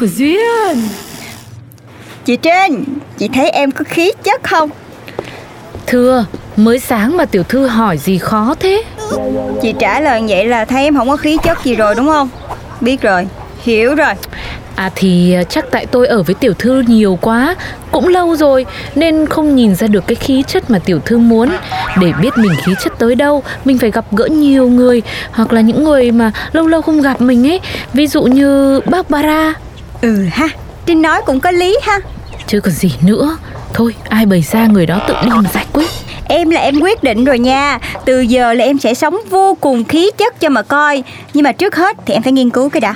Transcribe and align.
của 0.00 0.06
duyên. 0.06 0.88
Chị 2.24 2.36
Trinh 2.36 2.84
Chị 3.18 3.28
thấy 3.28 3.50
em 3.50 3.70
có 3.70 3.84
khí 3.88 4.12
chất 4.22 4.42
không? 4.42 4.70
Thưa, 5.86 6.24
mới 6.56 6.78
sáng 6.78 7.16
mà 7.16 7.24
tiểu 7.24 7.42
thư 7.42 7.66
hỏi 7.66 7.98
gì 7.98 8.18
khó 8.18 8.54
thế? 8.60 8.82
Chị 9.62 9.74
trả 9.78 10.00
lời 10.00 10.22
vậy 10.28 10.46
là 10.46 10.64
thấy 10.64 10.84
em 10.84 10.96
không 10.96 11.08
có 11.08 11.16
khí 11.16 11.38
chất 11.42 11.58
gì 11.64 11.74
rồi 11.74 11.94
đúng 11.94 12.06
không? 12.06 12.28
Biết 12.80 13.02
rồi 13.02 13.26
Hiểu 13.62 13.94
rồi. 13.94 14.12
À 14.74 14.90
thì 14.94 15.36
chắc 15.48 15.64
tại 15.70 15.86
tôi 15.86 16.06
ở 16.06 16.22
với 16.22 16.34
tiểu 16.34 16.54
thư 16.54 16.84
nhiều 16.86 17.18
quá 17.20 17.54
Cũng 17.90 18.08
lâu 18.08 18.36
rồi 18.36 18.66
Nên 18.94 19.26
không 19.26 19.56
nhìn 19.56 19.74
ra 19.74 19.86
được 19.86 20.06
cái 20.06 20.14
khí 20.14 20.44
chất 20.46 20.70
mà 20.70 20.78
tiểu 20.78 21.00
thư 21.04 21.18
muốn. 21.18 21.50
Để 22.00 22.12
biết 22.20 22.38
mình 22.38 22.52
khí 22.64 22.72
chất 22.84 22.92
tới 22.98 23.14
đâu 23.14 23.42
Mình 23.64 23.78
phải 23.78 23.90
gặp 23.90 24.04
gỡ 24.12 24.26
nhiều 24.26 24.68
người 24.68 25.02
Hoặc 25.32 25.52
là 25.52 25.60
những 25.60 25.84
người 25.84 26.10
mà 26.10 26.32
lâu 26.52 26.66
lâu 26.66 26.82
không 26.82 27.00
gặp 27.00 27.20
mình 27.20 27.46
ấy. 27.46 27.60
Ví 27.92 28.06
dụ 28.06 28.22
như 28.22 28.80
Barbara 28.80 29.54
Ừ 30.00 30.24
ha. 30.30 30.48
Trinh 30.86 31.02
nói 31.02 31.22
cũng 31.26 31.40
có 31.40 31.50
lý 31.50 31.78
ha. 31.82 32.00
Chứ 32.46 32.60
còn 32.60 32.72
gì 32.72 32.92
nữa. 33.02 33.36
Thôi 33.74 33.94
ai 34.08 34.26
bày 34.26 34.44
ra 34.52 34.66
người 34.66 34.86
đó 34.86 35.00
tự 35.08 35.14
đi 35.22 35.28
mà 35.30 35.50
giải 35.54 35.66
quyết. 35.72 35.86
Em 36.24 36.50
là 36.50 36.60
em 36.60 36.80
quyết 36.80 37.02
định 37.02 37.24
rồi 37.24 37.38
nha. 37.38 37.78
Từ 38.04 38.20
giờ 38.20 38.54
là 38.54 38.64
em 38.64 38.78
sẽ 38.78 38.94
sống 38.94 39.20
vô 39.30 39.56
cùng 39.60 39.84
khí 39.84 40.10
chất 40.16 40.40
cho 40.40 40.48
mà 40.48 40.62
coi. 40.62 41.02
Nhưng 41.34 41.44
mà 41.44 41.52
trước 41.52 41.76
hết 41.76 41.96
thì 42.06 42.14
em 42.14 42.22
phải 42.22 42.32
nghiên 42.32 42.50
cứu 42.50 42.68
cái 42.68 42.80
đã. 42.80 42.94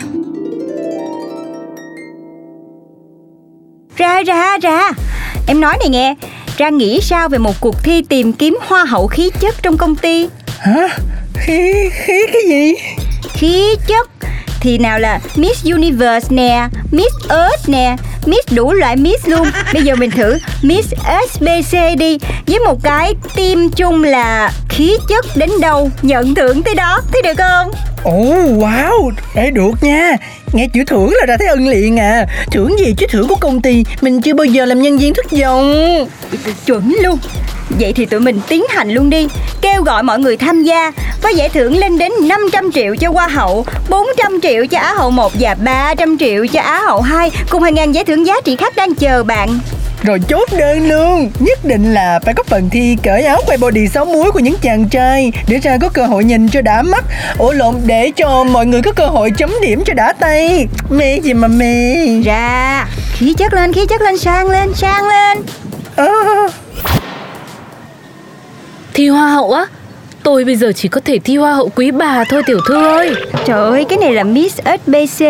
Ra 3.96 4.22
ra 4.22 4.58
ra. 4.58 4.90
Em 5.46 5.60
nói 5.60 5.76
này 5.80 5.88
nghe. 5.88 6.14
Ra 6.56 6.68
nghĩ 6.68 7.00
sao 7.00 7.28
về 7.28 7.38
một 7.38 7.54
cuộc 7.60 7.84
thi 7.84 8.02
tìm 8.02 8.32
kiếm 8.32 8.58
hoa 8.66 8.84
hậu 8.84 9.06
khí 9.06 9.30
chất 9.40 9.62
trong 9.62 9.76
công 9.76 9.96
ty? 9.96 10.28
Hả? 10.58 10.88
Khí, 11.34 11.72
khí 11.92 12.26
cái 12.32 12.42
gì? 12.48 12.74
Khí 13.32 13.74
chất 13.86 14.13
Thì 14.64 14.78
nào 14.78 14.98
là 14.98 15.20
Miss 15.36 15.64
Universe 15.64 16.28
nè 16.30 16.68
Miss 16.90 17.14
Earth 17.28 17.68
nè 17.68 17.96
Miss 18.26 18.52
đủ 18.52 18.72
loại 18.72 18.96
Miss 18.96 19.28
luôn. 19.28 19.48
Bây 19.72 19.82
giờ 19.82 19.94
mình 19.96 20.10
thử 20.10 20.38
Miss 20.62 20.92
SBC 21.30 21.78
đi 21.98 22.18
Với 22.46 22.58
một 22.58 22.82
cái 22.82 23.14
team 23.36 23.70
chung 23.76 24.04
là 24.04 24.52
Khí 24.68 24.96
chất 25.08 25.26
đến 25.36 25.50
đâu 25.60 25.90
Nhận 26.02 26.34
thưởng 26.34 26.62
tới 26.62 26.74
đó 26.74 27.00
Thấy 27.12 27.22
được 27.22 27.38
không? 27.38 27.70
Ồ 28.04 28.12
wow, 28.34 29.10
Ê, 29.34 29.50
được 29.50 29.72
nha 29.80 30.16
Nghe 30.54 30.68
chữ 30.74 30.84
thưởng 30.86 31.14
là 31.20 31.26
ra 31.26 31.36
thấy 31.38 31.48
ưng 31.48 31.68
liền 31.68 31.98
à. 31.98 32.26
Thưởng 32.50 32.78
gì 32.78 32.94
chứ 32.98 33.06
thưởng 33.10 33.28
của 33.28 33.34
công 33.34 33.62
ty, 33.62 33.84
Mình 34.00 34.20
chưa 34.20 34.34
bao 34.34 34.44
giờ 34.44 34.64
làm 34.64 34.82
nhân 34.82 34.98
viên 34.98 35.14
thất 35.14 35.26
vọng. 35.32 35.74
Chuẩn 36.66 36.96
luôn. 37.02 37.18
Vậy 37.80 37.92
thì 37.92 38.06
tụi 38.06 38.20
mình 38.20 38.40
tiến 38.48 38.64
hành 38.68 38.90
luôn 38.90 39.10
đi. 39.10 39.26
Kêu 39.62 39.82
gọi 39.82 40.02
mọi 40.02 40.18
người 40.18 40.36
tham 40.36 40.62
gia 40.62 40.92
Với 41.22 41.34
giải 41.34 41.48
thưởng 41.48 41.76
lên 41.78 41.98
đến 41.98 42.12
500 42.28 42.72
triệu 42.72 42.96
cho 42.96 43.10
Hoa 43.10 43.28
hậu 43.28 43.66
400 43.88 44.40
triệu 44.42 44.66
cho 44.66 44.78
Á 44.78 44.94
hậu 44.96 45.10
1 45.10 45.32
Và 45.40 45.54
300 45.54 46.18
triệu 46.18 46.46
cho 46.46 46.60
Á 46.60 46.80
hậu 46.86 47.00
2 47.00 47.30
Cùng 47.50 47.62
hàng 47.62 47.74
ngàn 47.74 47.92
giải 47.92 48.04
thưởng 48.04 48.26
giá 48.26 48.34
trị 48.44 48.56
khác 48.56 48.76
đang 48.76 48.94
chờ 48.94 49.22
bạn. 49.22 49.58
Rồi 50.04 50.20
chốt 50.28 50.48
đơn 50.58 50.88
luôn. 50.88 51.30
Nhất 51.40 51.64
định 51.64 51.94
là 51.94 52.20
phải 52.24 52.34
có 52.34 52.42
phần 52.46 52.70
thi 52.70 52.96
cởi 53.02 53.22
áo 53.22 53.40
quay 53.46 53.58
body 53.58 53.88
sáu 53.88 54.04
muối 54.04 54.32
của 54.32 54.38
những 54.38 54.56
chàng 54.62 54.88
trai 54.88 55.32
Để 55.48 55.58
ra 55.58 55.78
có 55.80 55.88
cơ 55.88 56.06
hội 56.06 56.24
nhìn 56.24 56.48
cho 56.48 56.62
đã 56.62 56.82
mắt. 56.82 57.04
Ủa 57.38 57.52
lộn 57.52 57.74
để 57.86 58.10
cho 58.16 58.44
mọi 58.44 58.66
người 58.66 58.82
có 58.82 58.92
cơ 58.92 59.06
hội 59.06 59.30
chấm 59.30 59.50
điểm 59.62 59.82
cho 59.86 59.94
đã 59.94 60.12
tay. 60.12 60.68
Mê 60.90 61.18
gì 61.20 61.34
mà 61.34 61.48
mê. 61.48 61.94
Ra 62.24 62.86
Khí 63.12 63.34
chất 63.38 63.54
lên, 63.54 63.72
khí 63.72 63.86
chất 63.86 64.00
lên, 64.00 64.18
sang 64.18 64.50
lên, 64.50 64.74
sang 64.74 65.08
lên. 65.08 65.38
À, 65.96 66.06
Thi 68.94 69.08
hoa 69.08 69.28
hậu 69.28 69.52
á 69.52 69.66
Tôi 70.22 70.44
bây 70.44 70.56
giờ 70.56 70.72
chỉ 70.76 70.88
có 70.88 71.00
thể 71.04 71.18
thi 71.18 71.36
hoa 71.36 71.54
hậu 71.54 71.68
quý 71.68 71.90
bà 71.90 72.24
thôi 72.30 72.42
tiểu 72.46 72.58
thư 72.68 72.86
ơi. 72.86 73.14
Trời 73.44 73.70
ơi, 73.70 73.84
cái 73.88 73.98
này 73.98 74.12
là 74.12 74.24
Miss 74.24 74.60
SBC 74.60 75.24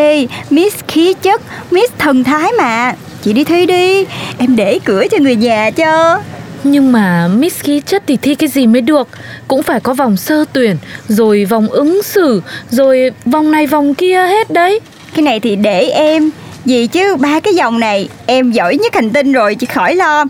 Miss 0.50 0.76
khí 0.88 1.14
chất, 1.22 1.42
Miss 1.70 1.92
thần 1.98 2.24
thái 2.24 2.52
mà 2.58 2.94
Chị 3.24 3.32
đi 3.32 3.44
thi 3.44 3.66
đi. 3.66 4.04
Em 4.38 4.56
để 4.56 4.78
cửa 4.84 5.04
cho 5.10 5.18
người 5.20 5.36
nhà 5.36 5.70
cho. 5.70 6.20
Nhưng 6.64 6.92
mà 6.92 7.28
Miss 7.28 7.60
khí 7.60 7.80
chất 7.86 8.02
thì 8.06 8.16
thi 8.16 8.34
cái 8.34 8.48
gì 8.48 8.66
mới 8.66 8.80
được? 8.80 9.08
Cũng 9.48 9.62
phải 9.62 9.80
có 9.80 9.94
vòng 9.94 10.16
sơ 10.16 10.44
tuyển 10.52 10.76
Rồi 11.08 11.44
vòng 11.44 11.68
ứng 11.68 12.02
xử 12.02 12.42
Rồi 12.70 13.10
vòng 13.24 13.50
này 13.50 13.66
vòng 13.66 13.94
kia 13.94 14.26
hết 14.26 14.50
đấy. 14.50 14.80
Cái 15.14 15.22
này 15.22 15.40
thì 15.40 15.56
để 15.56 15.88
em. 15.88 16.30
Gì 16.64 16.86
chứ 16.86 17.16
ba 17.16 17.40
cái 17.40 17.54
dòng 17.54 17.80
này 17.80 18.08
Em 18.26 18.52
giỏi 18.52 18.76
nhất 18.76 18.94
hành 18.94 19.10
tinh 19.10 19.32
rồi 19.32 19.54
chị 19.54 19.66
khỏi 19.66 19.94
lo. 19.94 20.24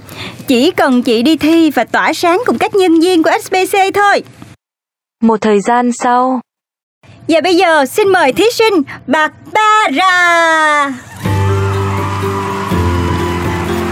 Chỉ 0.46 0.70
cần 0.70 1.02
chị 1.02 1.22
đi 1.22 1.36
thi 1.36 1.70
và 1.70 1.84
tỏa 1.84 2.12
sáng 2.12 2.42
Cùng 2.46 2.58
các 2.58 2.74
nhân 2.74 3.00
viên 3.00 3.22
của 3.22 3.30
SBC 3.42 3.78
thôi. 3.94 4.22
Một 5.22 5.40
thời 5.40 5.60
gian 5.60 5.90
sau, 5.92 6.40
Và 7.28 7.40
bây 7.40 7.56
giờ 7.56 7.86
xin 7.86 8.08
mời 8.08 8.32
thí 8.32 8.44
sinh 8.52 8.74
Bạc 9.06 9.32
Ba 9.52 9.88
Ra 9.90 10.92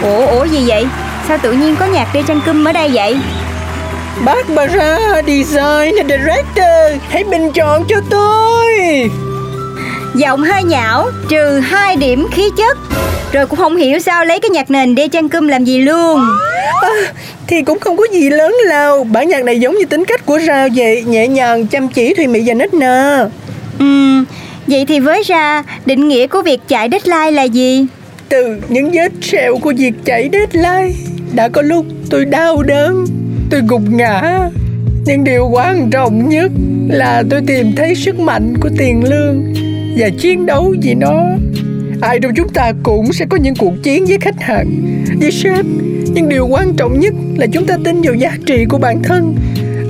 Ủa 0.03 0.27
ủa 0.27 0.45
gì 0.45 0.59
vậy? 0.67 0.87
Sao 1.29 1.39
tự 1.43 1.53
nhiên 1.53 1.77
có 1.77 1.87
nhạc 1.87 2.09
Đê 2.15 2.23
Trang 2.29 2.41
Câm 2.47 2.65
ở 2.65 2.73
đây 2.73 2.91
vậy? 2.93 3.17
Barbara 4.25 4.99
Design 5.27 6.09
Director. 6.09 7.01
Hãy 7.09 7.25
bình 7.25 7.53
chọn 7.53 7.85
cho 7.89 7.97
tôi. 8.11 9.11
Giọng 10.15 10.43
hơi 10.43 10.63
nhão 10.63 11.07
Trừ 11.29 11.61
2 11.61 11.97
điểm 11.97 12.27
khí 12.33 12.43
chất. 12.57 12.79
Rồi 13.33 13.47
cũng 13.47 13.59
không 13.59 13.77
hiểu 13.77 13.99
sao 13.99 14.25
lấy 14.25 14.41
cái 14.41 14.51
nhạc 14.51 14.71
nền 14.71 14.95
Đê 14.95 15.09
Trang 15.09 15.29
Câm 15.29 15.49
làm 15.49 15.65
gì 15.65 15.79
luôn. 15.79 16.21
À, 16.83 16.89
Thì 17.47 17.63
cũng 17.63 17.79
không 17.79 17.97
có 17.97 18.05
gì 18.13 18.31
lớn 18.31 18.57
lao. 18.65 19.05
Bản 19.05 19.29
nhạc 19.29 19.45
này 19.45 19.61
giống 19.61 19.79
như 19.79 19.85
tính 19.85 20.05
cách 20.05 20.27
của 20.27 20.39
Rao 20.47 20.69
vậy 20.75 21.05
Nhẹ 21.07 21.29
nhàng, 21.29 21.67
chăm 21.67 21.89
chỉ, 21.89 22.15
thùy 22.15 22.27
mị 22.27 22.43
và 22.47 22.55
nết 22.55 22.75
nà 22.75 23.27
Ừm, 23.79 24.25
Vậy 24.67 24.85
thì 24.89 25.01
với 25.01 25.23
ra 25.23 25.63
Định 25.87 26.09
nghĩa 26.09 26.27
của 26.27 26.43
việc 26.43 26.61
chạy 26.69 26.89
deadline 26.93 27.31
là 27.31 27.43
gì 27.43 27.87
từ 28.33 28.57
những 28.69 28.91
vết 28.91 29.13
sẹo 29.21 29.59
của 29.59 29.73
việc 29.77 29.95
chạy 30.05 30.31
deadline. 30.33 30.99
Đã 31.35 31.49
có 31.49 31.63
lúc 31.63 31.87
tôi 32.11 32.25
đau 32.25 32.63
đớn, 32.63 33.05
Tôi 33.51 33.61
gục 33.69 33.83
ngã. 33.91 34.51
Nhưng 35.07 35.25
điều 35.25 35.49
quan 35.53 35.91
trọng 35.91 36.29
nhất 36.29 36.53
Là 36.89 37.23
tôi 37.31 37.41
tìm 37.47 37.73
thấy 37.77 37.95
sức 37.95 38.21
mạnh 38.21 38.55
của 38.61 38.69
tiền 38.79 39.05
lương 39.05 39.55
Và 39.97 40.09
chiến 40.19 40.47
đấu 40.47 40.75
vì 40.83 40.95
nó. 40.95 41.25
Ai 42.01 42.21
trong 42.21 42.33
chúng 42.35 42.49
ta 42.49 42.73
cũng 42.83 43.13
sẽ 43.13 43.27
có 43.31 43.37
những 43.37 43.55
cuộc 43.59 43.73
chiến 43.83 44.05
với 44.05 44.19
khách 44.21 44.41
hàng, 44.41 44.67
Với 45.21 45.31
sếp. 45.31 45.65
Nhưng 46.15 46.29
điều 46.29 46.47
quan 46.47 46.75
trọng 46.77 47.01
nhất 47.01 47.15
là 47.37 47.47
chúng 47.47 47.67
ta 47.67 47.77
tin 47.85 48.03
vào 48.03 48.15
giá 48.15 48.37
trị 48.47 48.65
của 48.69 48.79
bản 48.79 49.03
thân 49.03 49.37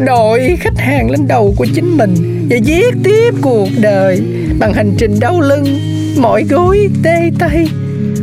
Đội 0.07 0.57
khách 0.61 0.79
hàng 0.79 1.11
lên 1.11 1.29
đầu 1.29 1.55
của 1.57 1.67
chính 1.75 1.97
mình 1.97 2.15
Và 2.51 2.57
viết 2.65 2.95
tiếp 3.05 3.35
cuộc 3.41 3.69
đời 3.81 4.23
Bằng 4.59 4.73
hành 4.73 4.93
trình 4.99 5.21
đau 5.21 5.41
lưng, 5.41 5.67
Mỏi 6.17 6.45
gối, 6.51 6.89
tê 7.03 7.31
tay. 7.39 7.69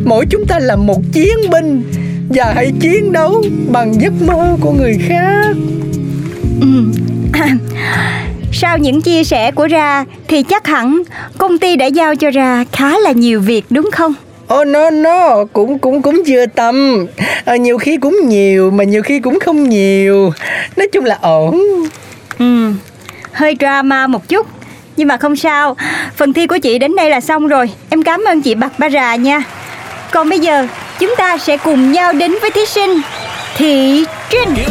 Mỗi 0.09 0.25
chúng 0.29 0.45
ta 0.47 0.59
là 0.59 0.75
một 0.75 1.01
chiến 1.13 1.37
binh 1.51 1.83
Và 2.29 2.53
hãy 2.55 2.71
chiến 2.79 3.11
đấu 3.11 3.43
bằng 3.71 4.01
giấc 4.01 4.13
mơ 4.21 4.57
của 4.61 4.71
người 4.71 4.97
khác. 5.07 5.55
Ừm. 6.61 6.93
Sau 8.53 8.77
những 8.77 9.01
chia 9.01 9.23
sẻ 9.23 9.51
của 9.51 9.67
Ra 9.67 10.05
Thì 10.27 10.43
chắc 10.43 10.67
hẳn 10.67 11.01
công 11.37 11.57
ty 11.57 11.75
đã 11.75 11.85
giao 11.85 12.15
cho 12.15 12.31
Ra 12.31 12.65
khá 12.71 12.99
là 12.99 13.11
nhiều 13.11 13.41
việc 13.41 13.65
đúng 13.69 13.89
không? 13.91 14.13
Oh 14.53 14.67
no 14.67 14.89
no 14.89 15.45
cũng 15.53 15.79
cũng 15.79 16.01
cũng 16.01 16.21
vừa 16.27 16.45
tầm. 16.45 17.05
À, 17.45 17.55
nhiều 17.55 17.77
khi 17.77 17.97
cũng 17.97 18.19
nhiều 18.25 18.71
mà 18.71 18.83
nhiều 18.83 19.01
khi 19.01 19.19
cũng 19.19 19.39
không 19.39 19.69
nhiều. 19.69 20.31
Nói 20.77 20.87
chung 20.91 21.05
là 21.05 21.17
ổn. 21.21 21.61
Ừ, 22.39 22.71
hơi 23.31 23.55
drama 23.59 24.07
một 24.07 24.27
chút 24.29 24.47
Nhưng 24.97 25.07
mà 25.07 25.17
không 25.17 25.35
sao. 25.35 25.75
Phần 26.15 26.33
thi 26.33 26.47
của 26.47 26.57
chị 26.57 26.79
đến 26.79 26.95
đây 26.95 27.09
là 27.09 27.21
xong 27.21 27.47
rồi. 27.47 27.69
Em 27.89 28.03
cảm 28.03 28.23
ơn 28.27 28.41
chị 28.41 28.55
Bạc 28.55 28.79
Ba 28.79 28.89
Rà 28.89 29.15
nha 29.15 29.43
còn 30.11 30.29
bây 30.29 30.39
giờ, 30.39 30.67
chúng 30.99 31.15
ta 31.17 31.37
sẽ 31.37 31.57
cùng 31.57 31.91
nhau 31.91 32.13
đến 32.13 32.35
với 32.41 32.51
thí 32.51 32.65
sinh 32.65 33.01
Thị 33.55 34.05
Trinh. 34.29 34.55
Kiểu 34.55 34.69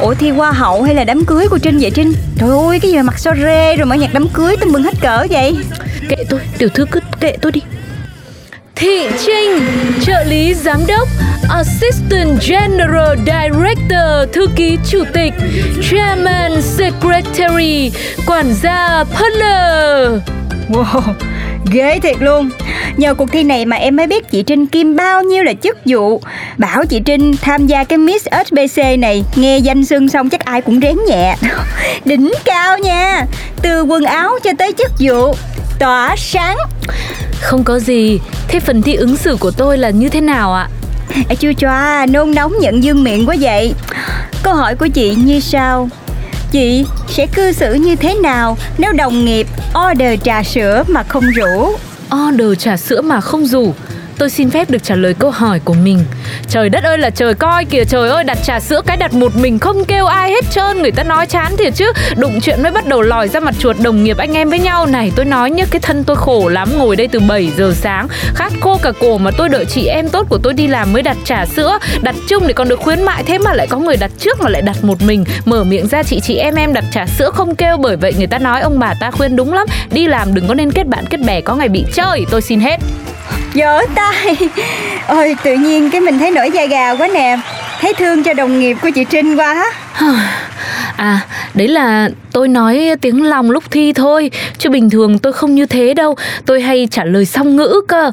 Ủa 0.00 0.14
thi 0.14 0.30
hoa 0.30 0.52
hậu 0.52 0.82
hay 0.82 0.94
là 0.94 1.04
đám 1.04 1.24
cưới 1.24 1.48
của 1.48 1.58
Trinh 1.58 1.78
vậy 1.78 1.90
Trinh? 1.94 2.12
Trời 2.38 2.50
ơi, 2.50 2.80
cái 2.80 2.90
gì 2.90 2.96
mà 2.96 3.02
mặc 3.02 3.18
so 3.18 3.30
rê 3.42 3.76
rồi 3.76 3.86
mở 3.86 3.94
nhạc 3.94 4.10
đám 4.12 4.28
cưới 4.28 4.56
tưng 4.56 4.72
bừng 4.72 4.82
hết 4.82 4.94
cỡ 5.00 5.26
vậy? 5.30 5.56
Kệ 6.08 6.16
tôi, 6.28 6.40
tiểu 6.58 6.68
thư 6.68 6.86
cứ 6.90 7.00
kệ 7.20 7.36
tôi 7.42 7.52
đi. 7.52 7.60
Thị 8.76 9.08
Trinh, 9.26 9.64
trợ 10.06 10.24
lý 10.26 10.54
giám 10.54 10.86
đốc, 10.86 11.08
Assistant 11.48 12.40
General 12.48 13.18
Director, 13.18 14.32
thư 14.32 14.46
ký 14.56 14.78
chủ 14.90 15.04
tịch, 15.12 15.32
Chairman 15.90 16.62
Secretary, 16.62 17.92
quản 18.26 18.54
gia 18.62 19.04
Partner. 19.04 20.20
Wow 20.68 21.00
Ghê 21.72 21.98
thiệt 22.02 22.16
luôn. 22.20 22.50
Nhờ 22.96 23.14
cuộc 23.14 23.32
thi 23.32 23.42
này 23.42 23.66
mà 23.66 23.76
em 23.76 23.96
mới 23.96 24.06
biết 24.06 24.30
chị 24.30 24.42
Trinh 24.42 24.66
Kim 24.66 24.96
bao 24.96 25.22
nhiêu 25.22 25.44
là 25.44 25.52
chức 25.62 25.78
vụ. 25.84 26.20
Bảo 26.58 26.86
chị 26.86 27.00
Trinh 27.04 27.36
tham 27.42 27.66
gia 27.66 27.84
cái 27.84 27.98
Miss 27.98 28.26
SBC 28.46 28.82
này 28.98 29.24
Nghe 29.36 29.58
danh 29.58 29.84
xưng 29.84 30.08
xong 30.08 30.28
chắc 30.28 30.44
ai 30.44 30.60
cũng 30.60 30.80
rén 30.80 30.96
nhẹ. 31.08 31.36
Đỉnh 32.04 32.32
cao 32.44 32.78
nha. 32.78 33.26
Từ 33.62 33.82
quần 33.82 34.04
áo 34.04 34.30
cho 34.44 34.50
tới 34.58 34.72
chức 34.78 34.90
vụ 35.00 35.34
Tỏa 35.78 36.14
sáng. 36.18 36.56
Không 37.40 37.64
có 37.64 37.78
gì, 37.78 38.20
thế 38.48 38.60
phần 38.60 38.82
thi 38.82 38.94
ứng 38.94 39.16
xử 39.16 39.36
của 39.40 39.50
tôi 39.50 39.78
là 39.78 39.90
như 39.90 40.08
thế 40.08 40.20
nào 40.20 40.54
ạ? 40.54 40.68
à, 41.28 41.34
Chưa 41.34 41.52
choa 41.52 42.06
nôn 42.06 42.34
nóng 42.34 42.52
nhận 42.60 42.84
dương 42.84 43.04
miệng 43.04 43.28
quá 43.28 43.36
vậy 43.40 43.74
Câu 44.42 44.54
hỏi 44.54 44.74
của 44.76 44.88
chị 44.88 45.14
như 45.14 45.40
sau 45.40 45.88
Chị 46.50 46.84
sẽ 47.08 47.26
cư 47.26 47.52
xử 47.52 47.74
như 47.74 47.96
thế 47.96 48.14
nào 48.14 48.58
nếu 48.78 48.92
đồng 48.92 49.24
nghiệp 49.24 49.46
order 49.90 50.20
trà 50.22 50.42
sữa 50.42 50.84
mà 50.88 51.02
không 51.02 51.24
rủ? 51.24 51.72
Order 52.26 52.58
trà 52.58 52.76
sữa 52.76 53.00
mà 53.00 53.20
không 53.20 53.46
rủ 53.46 53.74
Tôi 54.18 54.30
xin 54.30 54.50
phép 54.50 54.70
được 54.70 54.82
trả 54.82 54.94
lời 54.94 55.14
câu 55.14 55.30
hỏi 55.30 55.60
của 55.64 55.74
mình. 55.74 56.04
Trời 56.48 56.68
đất 56.68 56.84
ơi 56.84 56.98
là 56.98 57.10
trời 57.10 57.34
coi 57.34 57.64
kìa, 57.64 57.84
Trời 57.84 58.08
ơi, 58.08 58.24
đặt 58.24 58.38
trà 58.42 58.60
sữa 58.60 58.80
cái 58.86 58.96
đặt 58.96 59.14
một 59.14 59.36
mình 59.36 59.58
Không 59.58 59.84
kêu 59.84 60.06
ai 60.06 60.30
hết 60.30 60.44
trơn. 60.50 60.82
Người 60.82 60.90
ta 60.90 61.02
nói 61.02 61.26
chán 61.26 61.56
thiệt 61.56 61.74
chứ. 61.74 61.92
Đụng 62.16 62.40
chuyện 62.40 62.62
mới 62.62 62.72
bắt 62.72 62.86
đầu 62.86 63.02
lòi 63.02 63.28
ra 63.28 63.40
mặt 63.40 63.54
chuột 63.58 63.76
đồng 63.82 64.04
nghiệp 64.04 64.16
anh 64.16 64.32
em 64.32 64.50
với 64.50 64.58
nhau. 64.58 64.86
Này, 64.86 65.12
tôi 65.16 65.24
nói 65.24 65.50
nhá, 65.50 65.64
Cái 65.70 65.80
thân 65.80 66.04
tôi 66.04 66.16
khổ 66.16 66.48
lắm, 66.48 66.68
Ngồi 66.78 66.96
đây 66.96 67.08
từ 67.08 67.20
7 67.20 67.50
giờ 67.56 67.72
sáng. 67.76 68.08
Khát 68.34 68.52
khô 68.60 68.78
cả 68.82 68.92
cổ 69.00 69.18
mà 69.18 69.30
tôi 69.30 69.48
đợi 69.48 69.64
chị 69.64 69.86
em 69.86 70.08
tốt 70.08 70.26
của 70.28 70.38
tôi 70.38 70.52
đi 70.52 70.66
làm 70.66 70.92
mới 70.92 71.02
đặt 71.02 71.16
trà 71.24 71.46
sữa. 71.46 71.78
Đặt 72.02 72.14
chung 72.28 72.46
để 72.46 72.52
còn 72.52 72.68
được 72.68 72.80
khuyến 72.80 73.02
mại 73.02 73.22
Thế 73.22 73.38
mà 73.38 73.54
lại 73.54 73.66
có 73.66 73.78
người 73.78 73.96
đặt 73.96 74.10
trước 74.18 74.40
mà 74.40 74.48
lại 74.50 74.62
đặt 74.62 74.84
một 74.84 75.02
mình. 75.02 75.24
Mở 75.44 75.64
miệng 75.64 75.86
ra, 75.86 76.02
chị 76.02 76.20
chị 76.20 76.36
em 76.36 76.54
em 76.54 76.72
đặt 76.72 76.84
trà 76.92 77.06
sữa 77.06 77.30
không 77.30 77.56
kêu. 77.56 77.76
Bởi 77.76 77.96
vậy 77.96 78.14
người 78.18 78.26
ta 78.26 78.38
nói 78.38 78.60
ông 78.60 78.78
bà 78.78 78.94
ta 79.00 79.10
khuyên 79.10 79.36
đúng 79.36 79.52
lắm. 79.52 79.66
Đi 79.90 80.06
làm 80.06 80.34
đừng 80.34 80.48
có 80.48 80.54
nên 80.54 80.72
kết 80.72 80.86
bạn, 80.86 81.04
kết 81.10 81.20
bè, 81.20 81.40
Có 81.40 81.54
ngày 81.54 81.68
bị 81.68 81.84
chơi. 81.92 82.26
Tôi 82.30 82.42
xin 82.42 82.60
hết. 82.60 82.80
Vỗ 83.56 83.80
tay. 83.94 84.36
Ôi, 85.08 85.36
tự 85.42 85.54
nhiên 85.54 85.90
cái 85.90 86.00
mình 86.00 86.18
thấy 86.18 86.30
nổi 86.30 86.50
da 86.50 86.66
gà 86.66 86.90
quá 86.94 87.08
nè. 87.08 87.38
Thấy 87.80 87.94
thương 87.94 88.22
cho 88.22 88.34
đồng 88.34 88.60
nghiệp 88.60 88.76
của 88.82 88.90
chị 88.94 89.04
Trinh 89.04 89.36
quá. 89.36 89.72
À, 90.96 91.20
đấy 91.54 91.68
là 91.68 92.08
tôi 92.32 92.48
nói 92.48 92.90
tiếng 93.00 93.22
lòng 93.22 93.50
lúc 93.50 93.64
thi 93.70 93.92
thôi 93.92 94.30
Chứ 94.58 94.70
bình 94.70 94.90
thường 94.90 95.18
tôi 95.18 95.32
không 95.32 95.54
như 95.54 95.66
thế 95.66 95.94
đâu. 95.94 96.14
Tôi 96.46 96.60
hay 96.60 96.88
trả 96.90 97.04
lời 97.04 97.24
song 97.24 97.56
ngữ 97.56 97.80
cơ. 97.88 98.10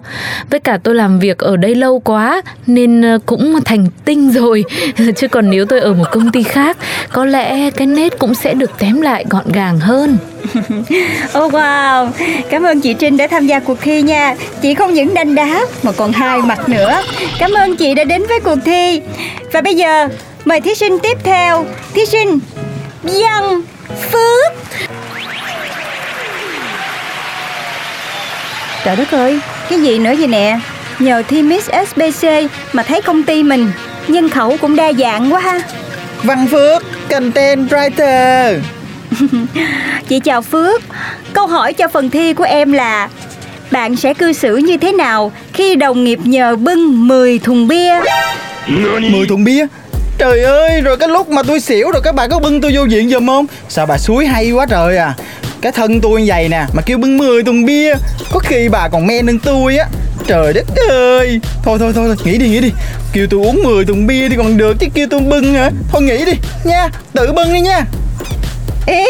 Với 0.50 0.59
cả 0.59 0.77
tôi 0.83 0.95
làm 0.95 1.19
việc 1.19 1.38
ở 1.38 1.57
đây 1.57 1.75
lâu 1.75 2.00
quá 2.00 2.41
Nên 2.68 3.01
ờ, 3.01 3.19
cũng 3.25 3.59
thành 3.65 3.88
tinh 4.06 4.31
rồi. 4.31 4.65
Chứ 5.15 5.27
còn 5.27 5.50
nếu 5.50 5.65
tôi 5.65 5.80
ở 5.80 5.94
một 5.94 6.06
công 6.12 6.31
ty 6.31 6.44
khác 6.44 6.77
Có 7.12 7.25
lẽ 7.25 7.69
cái 7.69 7.88
nết 7.88 8.19
cũng 8.19 8.35
sẽ 8.35 8.53
được 8.53 8.71
tém 8.77 9.01
lại 9.01 9.25
gọn 9.30 9.51
gàng 9.51 9.80
hơn. 9.80 10.18
Oh 11.39 11.53
wow. 11.53 12.09
Cảm 12.50 12.63
ơn 12.63 12.81
chị 12.81 12.94
Trinh 12.94 13.18
đã 13.18 13.27
tham 13.27 13.47
gia 13.47 13.59
cuộc 13.59 13.77
thi 13.81 14.01
nha. 14.01 14.35
Chị 14.62 14.74
không 14.74 14.94
những 14.94 15.13
đanh 15.13 15.35
đá 15.35 15.65
mà 15.83 15.91
còn 15.91 16.12
hai 16.12 16.41
mặt 16.41 16.69
nữa. 16.69 17.01
Cảm 17.39 17.51
ơn 17.51 17.75
chị 17.75 17.94
đã 17.94 18.03
đến 18.03 18.24
với 18.30 18.39
cuộc 18.39 18.59
thi. 18.65 19.01
Và 19.51 19.62
bây 19.62 19.75
giờ 19.75 20.07
mời 20.45 20.62
thí 20.62 20.75
sinh 20.75 21.00
tiếp 21.00 21.18
theo. 21.24 21.65
Thí 21.94 22.06
sinh 22.06 22.39
Văn 23.04 23.62
Phước. 24.12 24.54
Trời 28.86 28.96
đất 28.96 29.12
ơi 29.12 29.40
Cái 29.70 29.82
gì 29.82 30.00
nữa 30.00 30.14
vậy 30.18 30.28
nè? 30.28 30.60
Nhờ 31.00 31.24
thi 31.28 31.42
Miss 31.42 31.70
SBC 31.90 32.28
mà 32.74 32.84
thấy 32.84 33.02
công 33.02 33.24
ty 33.24 33.44
mình 33.44 33.72
Nhân 34.08 34.30
khẩu 34.30 34.58
cũng 34.62 34.76
đa 34.76 34.94
dạng 34.94 35.34
quá 35.34 35.40
ha. 35.40 35.60
Văn 36.24 36.48
Phước, 36.52 36.84
content 37.10 37.72
writer. 37.72 38.60
Chị 40.08 40.20
chào 40.20 40.42
Phước 40.42 40.82
Câu 41.34 41.48
hỏi 41.48 41.74
cho 41.74 41.88
phần 41.88 42.10
thi 42.10 42.34
của 42.34 42.44
em 42.44 42.72
là 42.72 43.10
Bạn 43.72 43.96
sẽ 43.96 44.14
cư 44.14 44.34
xử 44.34 44.56
như 44.58 44.78
thế 44.78 44.92
nào 44.92 45.32
Khi 45.54 45.76
đồng 45.76 46.04
nghiệp 46.04 46.20
nhờ 46.24 46.56
bưng 46.56 47.08
10 47.08 47.40
thùng 47.40 47.68
bia? 47.68 48.00
10 48.68 49.28
thùng 49.28 49.44
bia 49.44 49.68
Trời 50.18 50.44
ơi, 50.44 50.81
rồi 50.81 50.98
cái 50.98 51.10
lúc 51.10 51.30
mà 51.30 51.44
tôi 51.44 51.60
xỉu 51.60 51.92
rồi 51.92 52.01
các 52.04 52.15
bà 52.15 52.27
có 52.27 52.39
bưng 52.39 52.62
tôi 52.62 52.71
vô 52.75 52.83
viện 52.89 53.10
giùm 53.10 53.27
không? 53.27 53.45
Sao 53.69 53.86
bà 53.86 53.98
suối 53.98 54.25
hay 54.25 54.51
quá 54.51 54.65
trời 54.69 54.98
à? 54.98 55.13
Cái 55.62 55.71
thân 55.71 56.01
tôi 56.01 56.21
như 56.21 56.25
vậy 56.27 56.50
nè, 56.50 56.65
mà 56.74 56.81
kêu 56.86 56.98
bưng 56.98 57.18
10 57.18 57.44
thùng 57.44 57.65
bia. 57.65 57.95
Có 58.31 58.39
khi 58.39 58.69
bà 58.69 58.88
còn 58.88 59.07
men 59.07 59.27
hơn 59.27 59.39
tôi 59.39 59.77
á. 59.77 59.86
Trời 60.27 60.54
đất 60.54 60.65
ơi. 60.89 61.39
Thôi 61.63 61.77
thôi 61.80 61.92
thôi, 61.95 62.15
nghỉ 62.24 62.38
đi 62.38 62.50
nghỉ 62.50 62.60
đi. 62.60 62.71
Kêu 63.13 63.27
tôi 63.30 63.39
uống 63.39 63.63
10 63.63 63.86
thùng 63.86 64.07
bia 64.07 64.30
thì 64.30 64.36
còn 64.38 64.57
được 64.57 64.77
chứ 64.80 64.88
kêu 64.94 65.07
tôi 65.10 65.19
bưng 65.19 65.54
hả? 65.54 65.69
Thôi 65.92 66.01
nghỉ 66.01 66.25
đi 66.25 66.33
nha, 66.63 66.89
tự 67.13 67.31
bưng 67.31 67.54
đi 67.54 67.62
nha. 67.62 67.86
Ý 68.86 69.06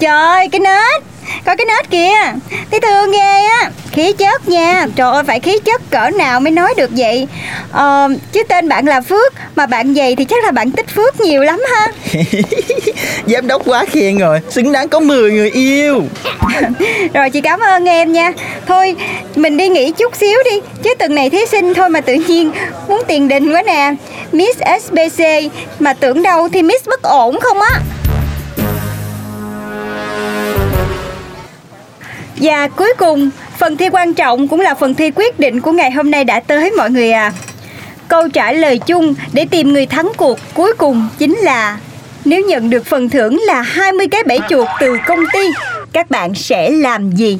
Trời 0.00 0.48
cái 0.52 0.60
nết. 0.60 1.02
Có 1.44 1.56
cái 1.56 1.66
nết 1.66 1.90
kìa. 1.90 2.38
Thấy 2.70 2.80
thương 2.80 3.12
ghê 3.12 3.46
á. 3.46 3.70
Khí 3.92 4.12
chất 4.12 4.48
nha. 4.48 4.86
Trời 4.96 5.12
ơi 5.12 5.22
phải 5.26 5.40
khí 5.40 5.58
chất 5.64 5.82
cỡ 5.90 6.10
nào 6.10 6.40
mới 6.40 6.50
nói 6.50 6.74
được 6.76 6.90
vậy? 6.96 7.28
Ờ, 7.72 8.08
Chứ 8.32 8.42
tên 8.48 8.68
bạn 8.68 8.86
là 8.86 9.00
Phước 9.00 9.32
Mà 9.56 9.66
bạn 9.66 9.94
vậy 9.94 10.16
thì 10.16 10.24
chắc 10.24 10.44
là 10.44 10.50
bạn 10.50 10.70
tích 10.70 10.88
phước 10.88 11.20
nhiều 11.20 11.42
lắm 11.42 11.60
ha. 11.74 11.86
Giám 13.26 13.46
đốc 13.46 13.62
quá 13.64 13.84
khen 13.90 14.18
rồi 14.18 14.40
Xứng 14.50 14.72
đáng 14.72 14.88
có 14.88 15.00
10 15.00 15.32
người 15.32 15.50
yêu. 15.50 16.02
Rồi 17.14 17.30
chị 17.30 17.40
cảm 17.40 17.60
ơn 17.60 17.84
em 17.88 18.12
nha. 18.12 18.32
Thôi 18.66 18.96
mình 19.36 19.56
đi 19.56 19.68
nghỉ 19.68 19.92
chút 19.92 20.16
xíu 20.16 20.38
đi 20.50 20.60
Chứ 20.82 20.94
tuần 20.98 21.14
này 21.14 21.30
thí 21.30 21.38
sinh 21.50 21.74
thôi 21.74 21.88
mà 21.88 22.00
tự 22.00 22.14
nhiên 22.14 22.50
Muốn 22.88 23.02
tiền 23.08 23.28
đình 23.28 23.52
quá 23.52 23.62
nè. 23.62 23.94
Miss 24.32 24.58
SBC 24.84 25.24
Mà 25.78 25.92
tưởng 25.92 26.22
đâu 26.22 26.48
thì 26.48 26.62
Miss 26.62 26.88
bất 26.88 27.02
ổn 27.02 27.40
không 27.40 27.60
á. 27.60 27.80
Và 32.36 32.68
cuối 32.68 32.92
cùng 32.98 33.30
Phần 33.60 33.76
thi 33.76 33.88
quan 33.92 34.14
trọng 34.14 34.48
cũng 34.48 34.60
là 34.60 34.74
phần 34.74 34.94
thi 34.94 35.10
quyết 35.14 35.40
định 35.40 35.60
của 35.60 35.72
ngày 35.72 35.90
hôm 35.90 36.10
nay 36.10 36.24
đã 36.24 36.40
tới 36.40 36.70
mọi 36.70 36.90
người 36.90 37.12
à 37.12 37.32
Câu 38.08 38.28
trả 38.28 38.52
lời 38.52 38.78
chung 38.86 39.14
để 39.32 39.46
tìm 39.50 39.72
người 39.72 39.86
thắng 39.86 40.12
cuộc 40.16 40.38
cuối 40.54 40.72
cùng 40.78 41.08
chính 41.18 41.36
là, 41.36 41.78
Nếu 42.24 42.40
nhận 42.40 42.70
được 42.70 42.86
phần 42.86 43.08
thưởng 43.08 43.40
là 43.46 43.62
20 43.62 44.06
cái 44.08 44.22
bẫy 44.24 44.38
chuột 44.48 44.68
từ 44.80 44.96
công 45.06 45.20
ty, 45.32 45.46
Các 45.92 46.10
bạn 46.10 46.34
sẽ 46.34 46.70
làm 46.70 47.12
gì? 47.12 47.38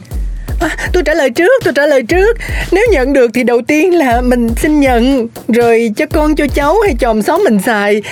À, 0.61 0.77
Tôi 0.93 1.03
trả 1.03 1.15
lời 1.15 1.31
trước, 1.31 1.63
tôi 1.65 1.73
trả 1.77 1.87
lời 1.87 2.03
trước. 2.03 2.37
Nếu 2.73 2.87
nhận 2.91 3.13
được 3.13 3.31
thì 3.35 3.43
đầu 3.43 3.61
tiên 3.67 3.95
là 3.95 4.21
mình 4.21 4.49
xin 4.57 4.81
nhận 4.81 5.29
Rồi 5.49 5.93
cho 5.97 6.07
con 6.07 6.37
cho 6.37 6.47
cháu 6.55 6.77
hay 6.81 6.97
chòm 7.01 7.23
xóm 7.23 7.41
mình 7.45 7.59
xài. 7.59 8.03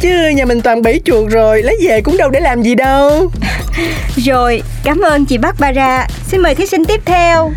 Chứ 0.00 0.28
nhà 0.34 0.44
mình 0.44 0.60
toàn 0.60 0.82
bẫy 0.82 1.00
chuột 1.04 1.30
rồi 1.30 1.62
Lấy 1.62 1.76
về 1.88 2.00
cũng 2.00 2.16
đâu 2.16 2.30
để 2.30 2.40
làm 2.40 2.62
gì 2.62 2.74
đâu. 2.74 3.30
Rồi, 4.16 4.62
cảm 4.84 5.00
ơn 5.00 5.24
chị 5.24 5.38
Barbara 5.38 6.06
Xin 6.28 6.40
mời 6.40 6.54
thí 6.54 6.66
sinh 6.66 6.84
tiếp 6.84 7.00
theo. 7.04 7.52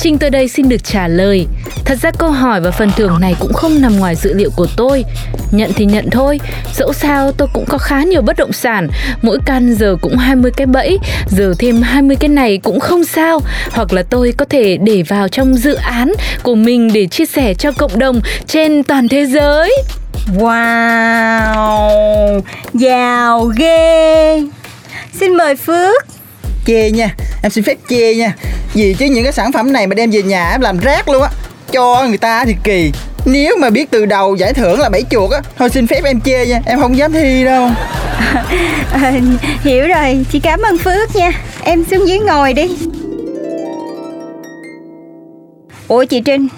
Trinh 0.00 0.18
tới 0.18 0.30
đây 0.30 0.48
xin 0.48 0.68
được 0.68 0.84
trả 0.84 1.08
lời 1.08 1.46
Thật 1.88 1.98
ra 2.02 2.10
câu 2.18 2.30
hỏi 2.30 2.60
và 2.60 2.70
phần 2.70 2.90
thưởng 2.96 3.20
này 3.20 3.34
cũng 3.40 3.52
không 3.52 3.80
nằm 3.80 3.98
ngoài 3.98 4.16
dự 4.16 4.34
liệu 4.34 4.50
của 4.56 4.66
tôi. 4.76 5.04
Nhận 5.50 5.72
thì 5.76 5.84
nhận 5.84 6.10
thôi 6.10 6.40
Dẫu 6.74 6.92
sao 6.92 7.32
tôi 7.32 7.48
cũng 7.52 7.64
có 7.68 7.78
khá 7.78 8.02
nhiều 8.02 8.22
bất 8.22 8.36
động 8.36 8.52
sản. 8.52 8.88
Mỗi 9.22 9.38
căn 9.46 9.74
giờ 9.74 9.96
cũng 10.00 10.16
20 10.16 10.50
cái 10.56 10.66
bẫy 10.66 10.98
Giờ 11.28 11.54
thêm 11.58 11.82
20 11.82 12.16
cái 12.16 12.28
này 12.28 12.58
cũng 12.58 12.80
không 12.80 13.04
sao. 13.04 13.40
Hoặc 13.70 13.92
là 13.92 14.02
tôi 14.02 14.32
có 14.36 14.44
thể 14.44 14.76
để 14.76 15.02
vào 15.08 15.28
trong 15.28 15.54
dự 15.54 15.74
án 15.74 16.12
của 16.42 16.54
mình 16.54 16.92
Để 16.92 17.06
chia 17.06 17.26
sẻ 17.26 17.54
cho 17.54 17.72
cộng 17.72 17.98
đồng 17.98 18.20
trên 18.46 18.82
toàn 18.82 19.08
thế 19.08 19.26
giới. 19.26 19.72
Wow 20.36 22.40
Giàu 22.74 23.44
ghê. 23.44 24.42
Xin 25.20 25.34
mời 25.34 25.56
Phước. 25.56 26.06
Chê 26.66 26.90
nha, 26.90 27.14
em 27.42 27.50
xin 27.50 27.64
phép 27.64 27.76
chê 27.88 28.14
nha. 28.14 28.34
Vì 28.74 28.94
chứ 28.98 29.06
những 29.06 29.24
cái 29.24 29.32
sản 29.32 29.52
phẩm 29.52 29.72
này 29.72 29.86
mà 29.86 29.94
đem 29.94 30.10
về 30.10 30.22
nhà 30.22 30.50
em 30.50 30.60
làm 30.60 30.78
rác 30.78 31.08
luôn 31.08 31.22
á 31.22 31.30
Cho 31.72 32.04
người 32.08 32.18
ta 32.18 32.44
thì 32.44 32.54
kỳ. 32.64 32.92
Nếu 33.24 33.56
mà 33.56 33.70
biết 33.70 33.90
từ 33.90 34.06
đầu 34.06 34.36
giải 34.36 34.52
thưởng 34.52 34.80
là 34.80 34.88
bẫy 34.88 35.04
chuột 35.10 35.30
á 35.30 35.40
Thôi 35.58 35.70
xin 35.70 35.86
phép 35.86 36.04
em 36.04 36.20
chê 36.20 36.46
nha, 36.46 36.60
em 36.66 36.80
không 36.80 36.96
dám 36.96 37.12
thi 37.12 37.44
đâu. 37.44 37.70
À, 38.92 39.12
Hiểu 39.62 39.88
rồi, 39.88 40.24
chị 40.32 40.40
cảm 40.40 40.62
ơn 40.62 40.78
Phước 40.78 41.16
nha. 41.16 41.30
Em 41.64 41.84
xuống 41.90 42.08
dưới 42.08 42.18
ngồi 42.18 42.52
đi. 42.52 42.68
Ủa 45.88 46.04
chị 46.04 46.20
Trinh 46.20 46.48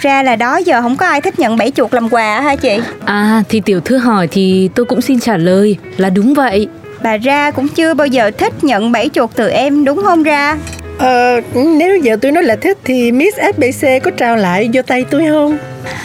Ra 0.00 0.22
là 0.22 0.36
đó 0.36 0.56
giờ 0.56 0.82
không 0.82 0.96
có 0.96 1.06
ai 1.06 1.20
thích 1.20 1.38
nhận 1.38 1.56
bẫy 1.56 1.70
chuột 1.70 1.94
làm 1.94 2.08
quà 2.08 2.40
hả 2.40 2.56
chị? 2.56 2.80
À 3.04 3.42
thì 3.48 3.60
tiểu 3.60 3.80
thư 3.80 3.96
hỏi 3.98 4.28
thì 4.30 4.70
tôi 4.74 4.86
cũng 4.86 5.00
xin 5.00 5.20
trả 5.20 5.36
lời 5.36 5.76
Là 5.96 6.10
đúng 6.10 6.34
vậy. 6.34 6.68
Bà 7.02 7.16
Ra 7.16 7.50
cũng 7.50 7.68
chưa 7.68 7.94
bao 7.94 8.06
giờ 8.06 8.30
thích 8.38 8.64
nhận 8.64 8.92
bẫy 8.92 9.10
chuột 9.14 9.30
từ 9.34 9.48
em 9.48 9.84
đúng 9.84 10.02
không 10.04 10.22
Ra 10.22 10.56
Ờ, 10.98 11.40
nếu 11.54 11.96
giờ 12.02 12.16
tôi 12.22 12.32
nói 12.32 12.42
là 12.42 12.56
thích 12.56 12.78
thì 12.84 13.12
Miss 13.12 13.38
SBC 13.56 13.86
có 14.02 14.10
trao 14.10 14.36
lại 14.36 14.70
vô 14.72 14.82
tay 14.82 15.04
tôi 15.10 15.26
không? 15.28 15.58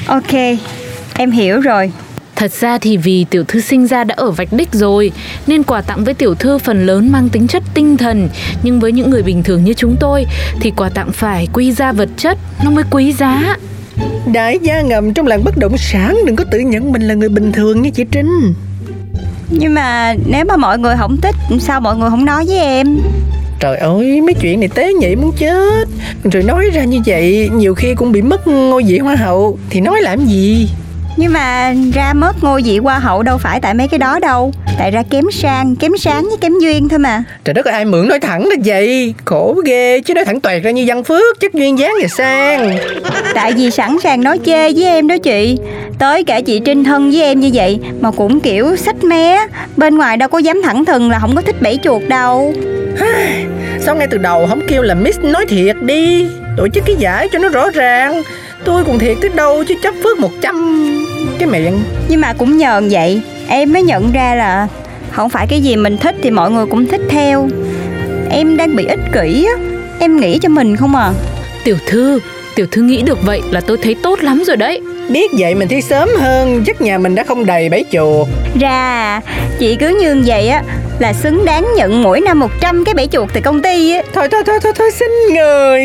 Ok, 0.07 0.33
em 1.13 1.31
hiểu 1.31 1.59
rồi. 1.59 1.91
Thật 2.35 2.51
ra 2.51 2.77
thì 2.77 2.97
vì 2.97 3.25
tiểu 3.29 3.43
thư 3.43 3.61
sinh 3.61 3.87
ra 3.87 4.03
đã 4.03 4.15
ở 4.17 4.31
vạch 4.31 4.53
đích 4.53 4.73
rồi 4.73 5.11
Nên 5.47 5.63
quà 5.63 5.81
tặng 5.81 6.03
với 6.03 6.13
tiểu 6.13 6.35
thư 6.35 6.57
phần 6.57 6.85
lớn 6.85 7.11
mang 7.11 7.29
tính 7.29 7.47
chất 7.47 7.63
tinh 7.73 7.97
thần. 7.97 8.29
Nhưng 8.63 8.79
với 8.79 8.91
những 8.91 9.09
người 9.09 9.23
bình 9.23 9.43
thường 9.43 9.63
như 9.63 9.73
chúng 9.73 9.95
tôi 9.99 10.25
Thì 10.61 10.71
quà 10.71 10.89
tặng 10.89 11.11
phải 11.11 11.47
quy 11.53 11.71
ra 11.71 11.91
vật 11.91 12.09
chất 12.17 12.37
Nó 12.63 12.71
mới 12.71 12.83
quý 12.91 13.13
giá. 13.13 13.57
Đại 14.33 14.59
gia 14.61 14.81
ngầm 14.81 15.13
trong 15.13 15.27
làng 15.27 15.43
bất 15.43 15.57
động 15.57 15.77
sản 15.77 16.17
Đừng 16.25 16.35
có 16.35 16.43
tự 16.51 16.59
nhận 16.59 16.91
mình 16.91 17.01
là 17.01 17.13
người 17.13 17.29
bình 17.29 17.51
thường 17.51 17.81
nha 17.81 17.89
chị 17.93 18.03
Trinh. 18.11 18.53
Nhưng 19.49 19.73
mà 19.73 20.13
nếu 20.25 20.45
mà 20.45 20.57
mọi 20.57 20.79
người 20.79 20.95
không 20.97 21.17
thích 21.21 21.35
Sao 21.59 21.81
mọi 21.81 21.95
người 21.95 22.09
không 22.09 22.25
nói 22.25 22.45
với 22.47 22.57
em 22.59 22.97
Trời 23.63 23.77
ơi, 23.77 24.21
mấy 24.21 24.33
chuyện 24.33 24.59
này 24.59 24.69
tế 24.75 24.93
nhị 24.93 25.15
muốn 25.15 25.31
chết. 25.37 25.87
Rồi 26.23 26.43
nói 26.43 26.69
ra 26.73 26.83
như 26.83 26.99
vậy, 27.05 27.49
Nhiều 27.53 27.75
khi 27.75 27.95
cũng 27.95 28.11
bị 28.11 28.21
mất 28.21 28.47
ngôi 28.47 28.83
vị 28.83 28.97
hoa 28.97 29.15
hậu. 29.15 29.57
Thì 29.69 29.81
nói 29.81 30.01
làm 30.01 30.25
gì? 30.25 30.67
Nhưng 31.17 31.33
mà 31.33 31.73
ra 31.93 32.13
mất 32.13 32.43
ngôi 32.43 32.61
vị 32.61 32.77
hoa 32.77 32.99
hậu 32.99 33.23
đâu 33.23 33.37
phải 33.37 33.59
tại 33.59 33.73
mấy 33.73 33.87
cái 33.87 33.97
đó 33.97 34.19
đâu. 34.19 34.51
Tại 34.77 34.91
ra 34.91 35.03
kém 35.09 35.23
sang, 35.31 35.75
kém 35.75 35.91
sáng 35.97 36.23
với 36.23 36.37
kém 36.41 36.53
duyên 36.61 36.89
thôi 36.89 36.99
mà. 36.99 37.23
Trời 37.43 37.53
đất 37.53 37.65
ơi 37.65 37.73
ai 37.73 37.85
mượn 37.85 38.07
nói 38.07 38.19
thẳng 38.19 38.47
là 38.47 38.55
vậy? 38.65 39.13
Khổ 39.25 39.61
ghê 39.65 39.99
chứ 39.99 40.13
nói 40.13 40.25
thẳng 40.25 40.41
toẹt 40.41 40.63
ra 40.63 40.71
như 40.71 40.83
văn 40.87 41.03
phước 41.03 41.39
Chất 41.39 41.53
duyên 41.53 41.79
dáng 41.79 41.93
và 42.01 42.07
sang. 42.07 42.77
Tại 43.33 43.53
vì 43.53 43.71
sẵn 43.71 43.97
sàng 44.03 44.23
nói 44.23 44.39
chê 44.45 44.73
với 44.73 44.85
em 44.85 45.07
đó 45.07 45.15
chị. 45.23 45.57
Tới 45.99 46.23
cả 46.23 46.41
chị 46.41 46.59
Trinh 46.65 46.83
thân 46.83 47.11
với 47.11 47.21
em 47.21 47.39
như 47.39 47.49
vậy 47.53 47.79
Mà 48.01 48.11
cũng 48.11 48.39
kiểu 48.39 48.75
sách 48.75 49.03
mé. 49.03 49.47
Bên 49.77 49.97
ngoài 49.97 50.17
đâu 50.17 50.29
có 50.29 50.37
dám 50.37 50.61
thẳng 50.63 50.85
thừng 50.85 51.11
là 51.11 51.19
không 51.19 51.35
có 51.35 51.41
thích 51.41 51.61
bẫy 51.61 51.79
chuột 51.83 52.01
đâu. 52.07 52.53
Sao 53.79 53.95
ngay 53.95 54.07
từ 54.11 54.17
đầu 54.17 54.47
không 54.49 54.61
kêu 54.67 54.81
là 54.81 54.93
Miss 54.93 55.19
nói 55.19 55.45
thiệt 55.45 55.75
đi? 55.81 56.27
Tổ 56.57 56.67
chức 56.73 56.83
cái 56.85 56.95
giải 56.99 57.27
cho 57.31 57.39
nó 57.39 57.49
rõ 57.49 57.69
ràng 57.69 58.23
Tôi 58.65 58.83
còn 58.85 58.99
thiệt 58.99 59.17
tới 59.21 59.29
đâu 59.35 59.63
chứ 59.67 59.75
chấp 59.83 59.93
phước 60.03 60.19
100 60.19 61.05
Cái 61.39 61.47
miệng. 61.47 61.79
Nhưng 62.07 62.21
mà 62.21 62.33
cũng 62.33 62.57
nhờ 62.57 62.81
vậy 62.91 63.21
Em 63.47 63.73
mới 63.73 63.83
nhận 63.83 64.11
ra 64.11 64.35
là 64.35 64.67
Không 65.11 65.29
phải 65.29 65.47
cái 65.47 65.61
gì 65.61 65.75
mình 65.75 65.97
thích 65.97 66.15
thì 66.21 66.31
mọi 66.31 66.51
người 66.51 66.65
cũng 66.65 66.85
thích 66.85 67.01
theo. 67.09 67.47
Em 68.29 68.57
đang 68.57 68.75
bị 68.75 68.85
ích 68.85 68.99
kỷ 69.13 69.45
á 69.45 69.63
Em 69.99 70.17
nghĩ 70.17 70.39
cho 70.39 70.49
mình 70.49 70.75
không 70.75 70.95
à. 70.95 71.11
Tiểu 71.63 71.77
thư, 71.87 72.19
tiểu 72.55 72.65
thư 72.71 72.81
nghĩ 72.81 73.01
được 73.01 73.19
vậy 73.23 73.41
là 73.51 73.61
tôi 73.61 73.77
thấy 73.83 73.95
tốt 74.03 74.23
lắm 74.23 74.43
rồi 74.47 74.57
đấy. 74.57 74.81
Biết 75.09 75.31
vậy 75.39 75.55
mình 75.55 75.67
thi 75.67 75.81
sớm 75.81 76.09
hơn 76.19 76.63
Chắc 76.65 76.81
nhà 76.81 76.97
mình 76.97 77.15
đã 77.15 77.23
không 77.23 77.45
đầy 77.45 77.69
bẫy 77.69 77.85
chuột 77.91 78.27
Ra 78.59 79.21
Chị 79.59 79.75
cứ 79.75 79.87
như 79.87 80.23
vậy 80.25 80.47
á 80.47 80.63
Là 80.99 81.13
xứng 81.13 81.45
đáng 81.45 81.67
nhận 81.75 82.03
mỗi 82.03 82.21
năm 82.21 82.39
100 82.39 82.85
cái 82.85 82.93
bẫy 82.93 83.07
chuột 83.07 83.29
từ 83.33 83.41
công 83.41 83.61
ty 83.61 83.91
á. 83.91 84.01
Thôi 84.13 84.27
thôi 84.31 84.43
thôi 84.45 84.59
thôi, 84.63 84.73
thôi 84.75 84.91
xin 84.91 85.09
người 85.33 85.83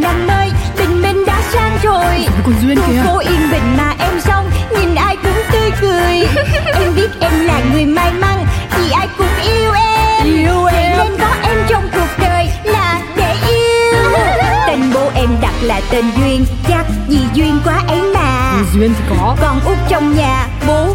năm 0.00 0.26
mới 0.26 0.50
Tình 0.76 1.02
mình 1.02 1.24
đã 1.26 1.42
sang 1.52 1.78
rồi. 1.82 2.26
Còn 2.44 2.54
Duyên 2.62 2.76
kìa. 2.86 3.02
phố 3.06 3.18
yên 3.18 3.50
bình 3.50 3.76
mà 3.76 3.94
em 3.98 4.20
xong 4.20 4.50
Nhìn 4.70 4.94
ai 4.94 5.16
cũng 5.22 5.42
tươi 5.52 5.70
cười. 5.80 6.28
Em 6.74 6.94
biết 6.96 7.08
em 7.20 7.32
là 7.46 7.60
người 7.72 7.86
may 7.86 8.12
mắn 8.12 8.46
Vì 8.76 8.90
ai 8.90 9.08
cũng 9.18 9.26
yêu 9.42 9.72
em. 9.72 10.26
Yêu 10.26 10.64
em. 10.64 10.98
nên 10.98 11.18
có 11.20 11.28
em 11.42 11.58
trong 11.68 11.88
cuộc 11.92 12.08
đời 12.18 12.48
là 12.64 13.00
để 13.16 13.34
yêu. 13.48 14.10
Tên 14.66 14.80
bố 14.94 15.10
em 15.14 15.28
đặt 15.40 15.54
là 15.62 15.80
tên 15.90 16.04
Duyên 16.16 16.46
Chắc 16.68 16.86
vì 17.08 17.18
duyên 17.34 17.60
quá 17.64 17.82
ấy 17.88 18.00
mà. 18.14 18.62
Duyên 18.74 18.94
thì 18.98 19.04
có. 19.10 19.36
Con 19.40 19.60
út 19.64 19.78
trong 19.88 20.16
nhà 20.16 20.46
Bố 20.66 20.94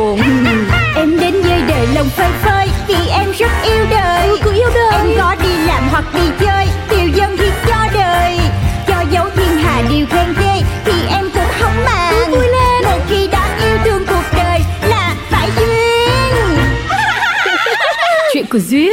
đời 18.53 18.90